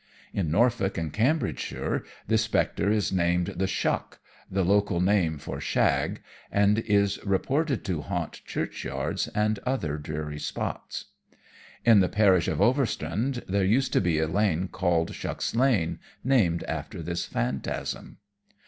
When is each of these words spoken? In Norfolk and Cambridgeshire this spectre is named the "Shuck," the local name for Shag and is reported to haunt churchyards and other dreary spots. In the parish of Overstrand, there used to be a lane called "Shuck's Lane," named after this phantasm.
In 0.33 0.49
Norfolk 0.49 0.97
and 0.97 1.13
Cambridgeshire 1.13 2.03
this 2.27 2.41
spectre 2.41 2.89
is 2.89 3.11
named 3.11 3.53
the 3.57 3.67
"Shuck," 3.67 4.17
the 4.49 4.65
local 4.65 4.99
name 4.99 5.37
for 5.37 5.61
Shag 5.61 6.23
and 6.51 6.79
is 6.79 7.23
reported 7.23 7.85
to 7.85 8.01
haunt 8.01 8.41
churchyards 8.43 9.27
and 9.35 9.59
other 9.59 9.99
dreary 9.99 10.39
spots. 10.39 11.05
In 11.85 11.99
the 11.99 12.09
parish 12.09 12.47
of 12.47 12.59
Overstrand, 12.59 13.43
there 13.47 13.63
used 13.63 13.93
to 13.93 14.01
be 14.01 14.17
a 14.17 14.27
lane 14.27 14.69
called 14.69 15.13
"Shuck's 15.13 15.53
Lane," 15.55 15.99
named 16.23 16.63
after 16.63 17.03
this 17.03 17.27
phantasm. 17.27 18.17